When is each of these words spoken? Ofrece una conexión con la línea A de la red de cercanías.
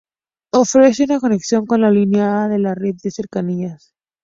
Ofrece 0.53 1.03
una 1.03 1.19
conexión 1.19 1.67
con 1.67 1.81
la 1.81 1.91
línea 1.91 2.45
A 2.45 2.47
de 2.47 2.57
la 2.57 2.73
red 2.73 2.95
de 3.03 3.11
cercanías. 3.11 3.93